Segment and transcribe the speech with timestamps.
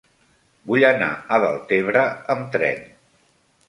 [0.71, 2.85] Vull anar a Deltebre amb tren.